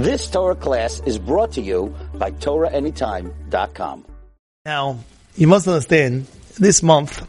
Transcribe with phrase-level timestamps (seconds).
[0.00, 4.06] This Torah class is brought to you by TorahAnytime.com.
[4.64, 5.00] Now,
[5.36, 6.26] you must understand,
[6.58, 7.20] this month,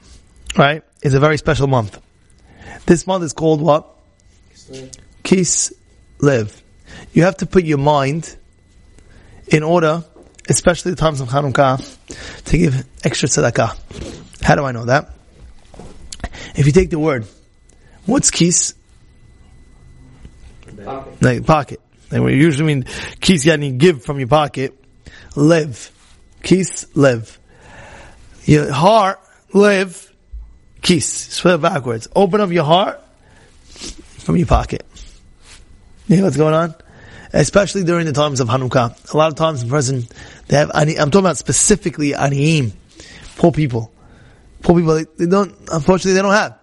[0.58, 2.00] right, is a very special month.
[2.86, 3.94] This month is called what?
[5.22, 5.74] Kis
[6.20, 6.64] Live.
[7.12, 8.38] You have to put your mind
[9.50, 10.06] in order,
[10.48, 11.76] especially the times of Hanukkah,
[12.46, 14.42] to give extra tzedakah.
[14.44, 15.10] How do I know that?
[16.56, 17.26] If you take the word,
[18.06, 18.76] what's kis?
[20.86, 21.22] Pocket.
[21.22, 21.82] Like pocket.
[22.12, 22.86] And we usually mean
[23.20, 24.78] kis yani give from your pocket.
[25.36, 25.92] Live.
[26.44, 27.40] Kis live.
[28.46, 29.20] Your heart
[29.54, 30.14] live.
[30.82, 31.46] Kis.
[31.46, 32.08] It backwards.
[32.16, 33.02] Open up your heart
[34.20, 34.86] from your pocket.
[36.08, 36.76] You know what's going on?
[37.34, 39.14] Especially during the times of Hanukkah.
[39.14, 40.04] A lot of times in prison,
[40.48, 42.74] they have, I'm talking about specifically aniyim.
[43.38, 43.92] Poor people.
[44.62, 46.61] Poor people, they don't, unfortunately they don't have.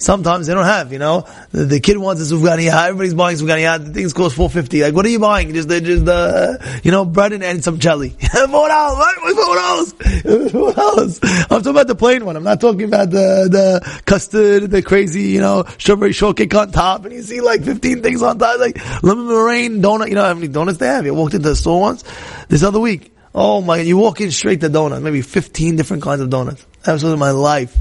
[0.00, 1.26] Sometimes they don't have, you know.
[1.50, 5.04] The, the kid wants a Sufganiya, everybody's buying Sufganiya, the things cost 450 Like, what
[5.04, 5.52] are you buying?
[5.52, 8.10] Just, the, just the, you know, bread and, and some jelly.
[8.32, 10.52] Four dollars, what?
[10.52, 11.18] Four dollars?
[11.18, 11.28] Four.
[11.50, 12.36] I'm talking about the plain one.
[12.36, 17.04] I'm not talking about the, the custard, the crazy, you know, strawberry shortcake on top,
[17.04, 20.34] and you see like 15 things on top, like lemon meringue, donut, you know how
[20.34, 21.06] many donuts they have?
[21.06, 22.04] You walked into the store once,
[22.48, 23.12] this other week.
[23.34, 26.64] Oh my, you walk in straight to donuts, maybe 15 different kinds of donuts.
[26.86, 27.76] Absolutely my life.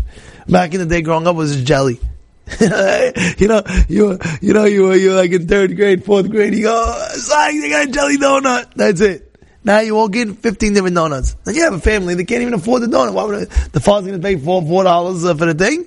[0.49, 1.99] Back in the day growing up was jelly.
[2.61, 6.53] you know, you you know you were you were like in third grade, fourth grade.
[6.53, 8.73] You go, sorry, they got a jelly donut.
[8.73, 9.35] That's it.
[9.65, 11.35] Now you all in, fifteen different donuts.
[11.45, 13.13] And you have a family; they can't even afford the donut.
[13.13, 15.85] Why would the father's going to pay four four dollars uh, for the thing?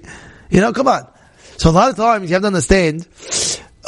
[0.50, 1.08] You know, come on.
[1.56, 3.08] So a lot of times you have to understand.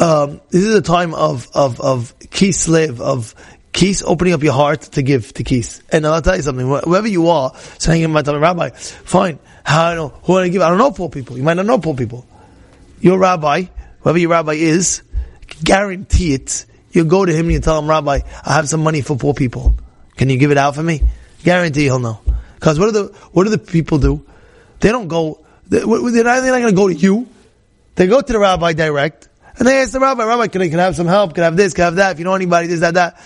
[0.01, 3.35] Um, this is a time of of of keys live of
[3.73, 5.83] keys opening up your heart to give to keys.
[5.91, 6.67] And I'll tell you something.
[6.67, 9.39] whoever you are, saying tell me, Rabbi, fine.
[9.65, 10.63] How I know who I give?
[10.63, 11.37] I don't know poor people.
[11.37, 12.27] You might not know poor people
[13.03, 13.65] your rabbi,
[14.01, 15.03] whoever your rabbi is,
[15.63, 16.65] guarantee it.
[16.93, 19.35] You go to him and you tell him, Rabbi, I have some money for poor
[19.35, 19.75] people.
[20.17, 21.03] Can you give it out for me?
[21.43, 22.21] Guarantee he'll know.
[22.55, 24.25] Because what do the what do the people do?
[24.81, 25.45] They don't go.
[25.69, 27.27] They, they're not, they're not going to go to you.
[27.95, 30.81] They go to the rabbi direct and they ask the rabbi, Rabbi, can I can
[30.81, 31.35] I have some help?
[31.35, 31.75] Can I have this?
[31.75, 32.13] Can I have that?
[32.13, 33.21] If you know anybody, this, that, that.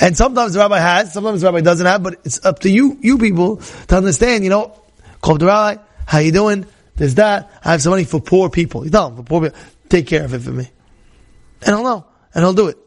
[0.00, 2.98] And sometimes the rabbi has, sometimes the rabbi doesn't have, but it's up to you,
[3.00, 4.44] you people, to understand.
[4.44, 4.80] You know,
[5.20, 5.82] call the rabbi.
[6.06, 6.66] How you doing?
[6.96, 7.50] There's that.
[7.64, 8.84] I have some money for poor people.
[8.84, 9.58] You tell him, for poor people,
[9.88, 10.68] take care of it for me.
[11.62, 12.06] And he'll know.
[12.34, 12.78] And he'll do it.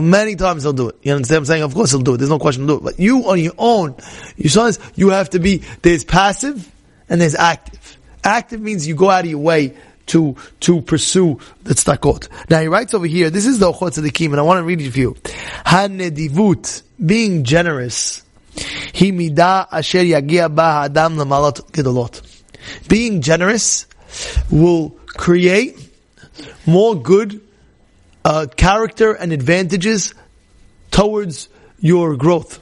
[0.00, 0.96] Many times he'll do it.
[1.02, 1.62] You understand what I'm saying?
[1.64, 2.18] Of course he'll do it.
[2.18, 2.82] There's no question to do it.
[2.82, 3.96] But you on your own,
[4.36, 6.70] you sons, you have to be, there's passive
[7.10, 7.98] and there's active.
[8.24, 9.76] Active means you go out of your way
[10.06, 12.28] to, to pursue the tzedakot.
[12.48, 14.80] Now he writes over here, this is the Orchot Tzadikim, and I want to read
[14.80, 15.16] it for you.
[15.72, 18.22] Being generous,
[18.92, 22.20] he midah asher yagia ba adam lamalat gedolot
[22.88, 23.86] being generous
[24.50, 25.76] will create
[26.66, 27.40] more good
[28.24, 30.14] uh, character and advantages
[30.90, 31.48] towards
[31.80, 32.60] your growth.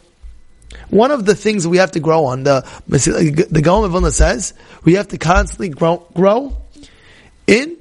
[0.88, 4.54] One of the things we have to grow on, the the Gaon of Vilna says,
[4.84, 6.56] we have to constantly grow, grow
[7.46, 7.76] in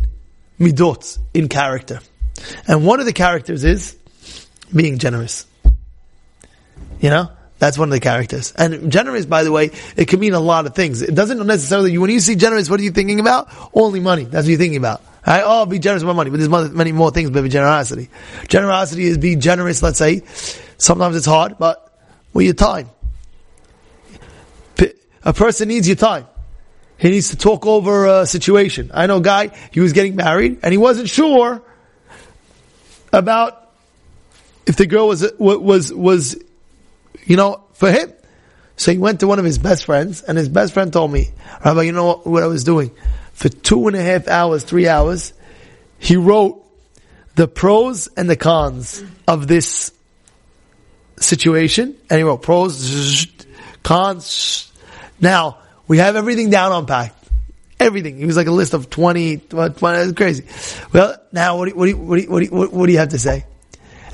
[0.59, 1.99] midot, in character.
[2.67, 3.95] And one of the characters is
[4.73, 5.45] being generous.
[6.99, 7.31] You know?
[7.59, 8.53] That's one of the characters.
[8.53, 11.01] And generous, by the way, it can mean a lot of things.
[11.01, 13.49] It doesn't necessarily, when you see generous, what are you thinking about?
[13.73, 14.23] Only money.
[14.23, 15.03] That's what you're thinking about.
[15.27, 15.43] Right?
[15.45, 16.29] Oh, be generous with my money.
[16.29, 18.09] But there's many more things but generosity.
[18.47, 20.23] Generosity is be generous, let's say.
[20.77, 21.93] Sometimes it's hard, but
[22.33, 22.89] with your time.
[25.23, 26.27] A person needs your time.
[26.97, 28.89] He needs to talk over a situation.
[28.93, 31.61] I know a guy, he was getting married, and he wasn't sure
[33.11, 33.58] about
[34.69, 36.37] if the girl was, was, was
[37.25, 38.13] you know, for him.
[38.77, 41.29] So he went to one of his best friends, and his best friend told me,
[41.65, 42.91] Rabbi, you know what, what I was doing?
[43.33, 45.33] For two and a half hours, three hours,
[45.97, 46.63] he wrote
[47.33, 49.91] the pros and the cons of this
[51.17, 53.25] situation, and he wrote pros,
[53.81, 54.71] cons.
[55.19, 55.57] Now,
[55.87, 57.15] we have everything down on pack.
[57.79, 58.19] Everything.
[58.19, 60.45] He was like a list of 20, 20 was crazy.
[60.93, 63.19] Well, now what do, what, do, what, do, what, do, what do you have to
[63.19, 63.45] say?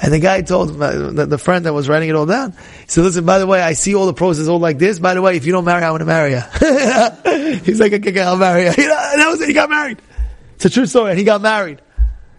[0.02, 2.58] And the guy told uh, the, the, friend that was writing it all down, he
[2.88, 5.00] said, listen, by the way, I see all the pros is all like this.
[5.00, 7.60] By the way, if you don't marry, I want to marry you.
[7.64, 8.74] He's like, okay, okay, I'll marry you.
[8.78, 9.48] You know, and that was it.
[9.48, 10.02] He got married.
[10.56, 11.12] It's a true story.
[11.12, 11.82] And he got married.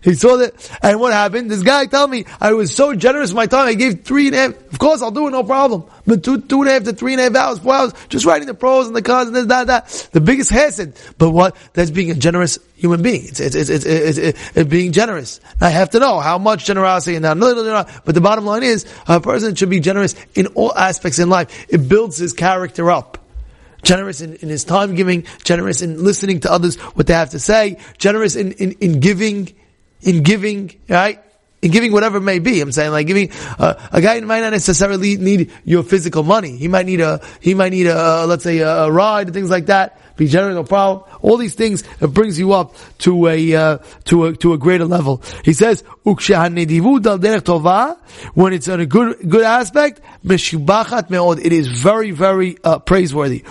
[0.06, 1.50] He saw that, and what happened?
[1.50, 4.36] This guy told me, I was so generous with my time, I gave three and
[4.36, 5.82] a half, of course I'll do it, no problem.
[6.06, 8.24] But two, two and a half to three and a half hours, four hours, just
[8.24, 10.08] writing the pros and the cons and this, that, that.
[10.12, 10.96] The biggest hesed.
[11.18, 11.56] But what?
[11.72, 13.24] That's being a generous human being.
[13.24, 14.18] It's, it's, it's, it's,
[14.54, 15.40] it's, being generous.
[15.60, 17.84] I have to know how much generosity and no, no, no.
[18.04, 21.66] But the bottom line is, a person should be generous in all aspects in life.
[21.68, 23.18] It builds his character up
[23.82, 27.40] generous in, in, his time giving, generous in listening to others what they have to
[27.40, 29.52] say, generous in, in, in giving,
[30.02, 31.22] in giving, right?
[31.62, 32.60] in giving whatever it may be.
[32.60, 36.56] I'm saying like giving uh, a guy might not necessarily need your physical money.
[36.56, 39.50] He might need a he might need a uh, let's say a, a ride things
[39.50, 40.00] like that.
[40.16, 41.04] Be generous, no problem.
[41.20, 44.86] All these things it brings you up to a uh, to a to a greater
[44.86, 45.22] level.
[45.44, 46.16] He says when
[48.52, 53.44] it's on a good good aspect, it is very very uh, praiseworthy.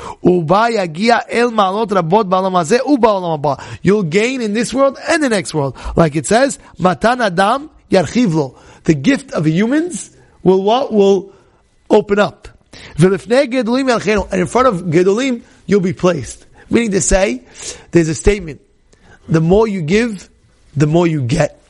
[3.82, 8.58] You'll gain in this world and the next world, like it says, matan adam yarchivlo.
[8.86, 11.34] The gift of humans will what will
[11.90, 12.48] open up.
[12.98, 16.45] And in front of Gedolim, you'll be placed.
[16.70, 17.44] Meaning to say,
[17.92, 18.62] there's a statement.
[19.28, 20.30] The more you give,
[20.76, 21.62] the more you get.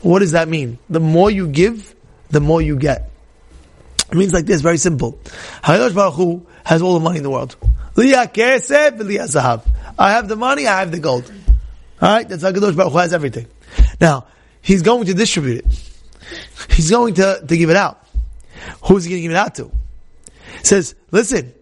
[0.00, 0.78] What does that mean?
[0.90, 1.94] The more you give,
[2.30, 3.10] the more you get.
[4.10, 5.12] It means like this, very simple.
[5.62, 7.56] HaKadosh Baruch Hu has all the money in the world.
[9.98, 11.30] I have the money, I have the gold.
[12.02, 12.28] Alright?
[12.28, 13.46] That's HaKadosh Baruch Hu has everything.
[14.00, 14.26] Now,
[14.62, 15.90] He's going to distribute it.
[16.70, 18.06] He's going to, to give it out.
[18.84, 19.72] Who's he going to give it out to?
[20.58, 21.52] He says, listen,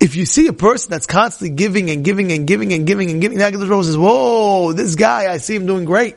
[0.00, 3.20] if you see a person that's constantly giving and giving and giving and giving and
[3.20, 6.16] giving, the Baruch says, whoa, this guy, I see him doing great.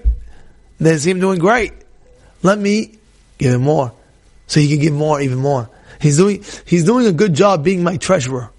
[0.80, 1.74] I see him doing great.
[2.44, 2.98] Let me
[3.38, 3.94] give him more.
[4.48, 5.69] So he can give more, even more.
[6.00, 8.51] He's doing, he's doing a good job being my treasurer.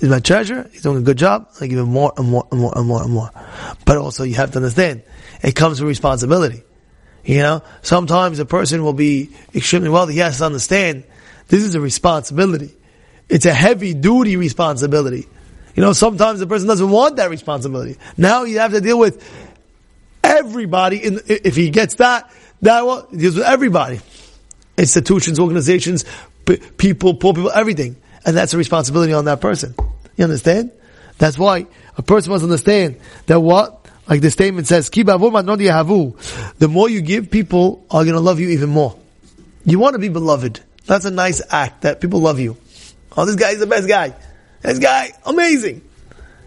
[0.00, 0.68] He's my treasure.
[0.72, 1.48] He's doing a good job.
[1.60, 3.30] I give him more and more and more and more and more.
[3.84, 5.02] But also you have to understand,
[5.42, 6.62] it comes with responsibility.
[7.24, 10.14] You know, sometimes a person will be extremely wealthy.
[10.14, 11.04] He has to understand
[11.48, 12.74] this is a responsibility.
[13.28, 15.26] It's a heavy duty responsibility.
[15.74, 17.98] You know, sometimes the person doesn't want that responsibility.
[18.16, 19.22] Now you have to deal with
[20.24, 21.04] everybody.
[21.04, 22.30] In, if he gets that,
[22.62, 24.00] that one deals with everybody.
[24.76, 26.04] Institutions, organizations,
[26.76, 27.96] people, poor people, everything.
[28.24, 29.74] And that's a responsibility on that person.
[30.16, 30.72] You understand?
[31.18, 31.66] That's why
[31.96, 33.86] a person must understand that what?
[34.08, 38.70] Like the statement says, the more you give, people are going to love you even
[38.70, 38.96] more.
[39.64, 40.60] You want to be beloved.
[40.86, 42.56] That's a nice act that people love you.
[43.18, 44.14] Oh, this guy is the best guy.
[44.62, 45.82] This guy, amazing.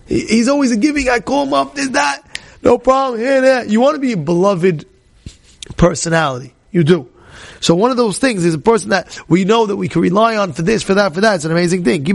[0.08, 1.10] he's always a giving.
[1.10, 2.40] I call him up, this, that.
[2.64, 3.20] No problem.
[3.20, 3.66] Here, there.
[3.66, 4.86] You want to be a beloved
[5.76, 6.54] personality.
[6.72, 7.10] You do.
[7.60, 10.38] So one of those things is a person that we know that we can rely
[10.38, 11.36] on for this, for that, for that.
[11.36, 12.06] It's an amazing thing.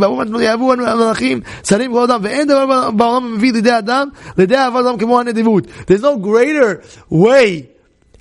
[5.87, 7.69] There's no greater way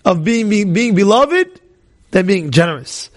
[0.03, 1.61] of being, being, being beloved
[2.11, 3.09] than being generous.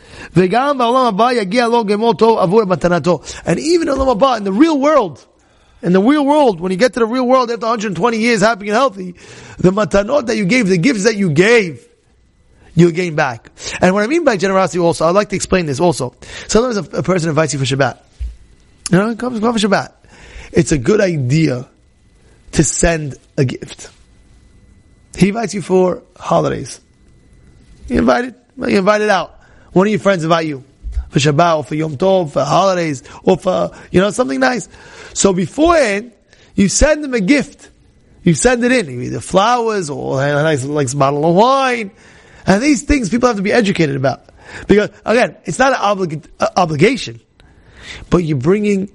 [3.45, 5.27] And even in the real world,
[5.83, 8.69] in the real world, when you get to the real world after 120 years happy
[8.69, 9.13] and healthy,
[9.59, 11.87] the matanot that you gave, the gifts that you gave,
[12.75, 13.51] you'll gain back.
[13.81, 16.15] And what I mean by generosity also, I'd like to explain this also.
[16.49, 17.99] Sometimes a, a person invites you for Shabbat.
[18.91, 19.93] You know, come, come for Shabbat.
[20.53, 21.69] It's a good idea
[22.53, 23.91] to send a gift.
[25.17, 26.81] He invites you for holidays.
[27.89, 29.38] You invited, you invited out.
[29.73, 30.65] One of your friends invite you
[31.11, 34.69] for Shabbat or for Yom Tov, for holidays, or for, you know, something nice.
[35.15, 36.13] So beforehand,
[36.55, 37.71] you send them a gift.
[38.25, 41.93] You send it in, either flowers or a nice, like, bottle of wine,
[42.47, 44.25] and these things people have to be educated about.
[44.67, 47.21] Because, again, it's not an oblig- uh, obligation,
[48.11, 48.91] but you're bringing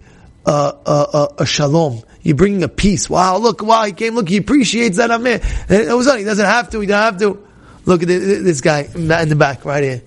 [0.46, 2.04] a shalom.
[2.22, 3.10] You're bringing a peace.
[3.10, 5.42] Wow, look, wow, he came, look, he appreciates that I'm here.
[5.70, 7.48] It was on, he doesn't have to, he doesn't have to.
[7.86, 10.02] Look at this guy in the back right here.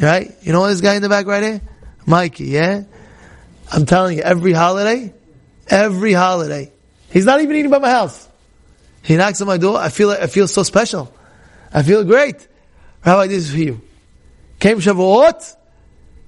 [0.00, 0.34] Right?
[0.42, 1.60] You know this guy in the back right here?
[2.06, 2.84] Mikey, yeah?
[3.70, 5.12] I'm telling you, every holiday,
[5.68, 6.72] every holiday,
[7.10, 8.28] he's not even eating by my house.
[9.02, 9.78] He knocks on my door.
[9.78, 11.12] I feel, I feel so special.
[11.72, 12.48] I feel great.
[13.04, 13.80] Rabbi, this is for you.
[14.58, 15.56] Came Shavuot,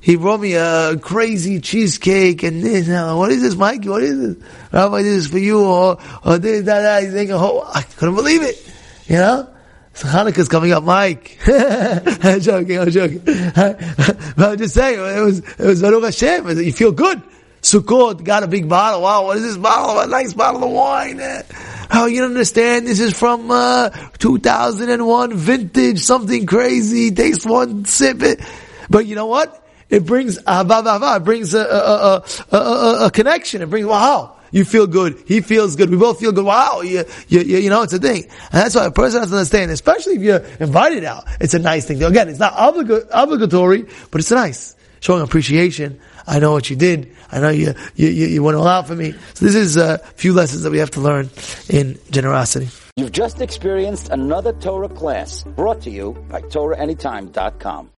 [0.01, 2.89] he brought me a crazy cheesecake and this.
[2.89, 3.89] What is this, Mikey?
[3.89, 4.45] What is this?
[4.73, 7.03] Rabbi, this is for you, or, or this, that, that.
[7.05, 8.61] He's thinking, oh, I couldn't believe it.
[9.07, 9.52] You know?
[9.95, 11.39] So Hanukkah's coming up, Mike.
[11.47, 13.21] I'm joking, I'm joking.
[13.25, 16.49] but I'm just saying, it was, it was Baruch Hashem.
[16.59, 17.23] You feel good.
[17.61, 19.03] Sukkot got a big bottle.
[19.03, 20.01] Wow, what is this bottle?
[20.01, 21.21] A nice bottle of wine.
[21.93, 22.87] Oh, you don't understand.
[22.87, 27.13] This is from uh, 2001 vintage, something crazy.
[27.13, 28.41] Taste one, sip it.
[28.91, 29.65] But you know what?
[29.91, 33.63] It brings It brings a, a, a, a, a connection.
[33.63, 34.37] It brings wow.
[34.53, 35.23] You feel good.
[35.27, 35.91] He feels good.
[35.91, 36.45] We both feel good.
[36.45, 36.83] Wow.
[36.83, 38.25] You, you, you, know, it's a thing.
[38.25, 41.25] And that's why a person has to understand, especially if you're invited out.
[41.41, 42.03] It's a nice thing.
[42.03, 44.77] Again, it's not obliga- obligatory, but it's nice.
[45.01, 45.99] Showing appreciation.
[46.27, 47.13] I know what you did.
[47.33, 49.13] I know you, you, you went all out for me.
[49.35, 51.31] So this is a few lessons that we have to learn
[51.69, 52.69] in generosity.
[52.97, 57.91] You've just experienced another Torah class brought to you by TorahAnytime.com.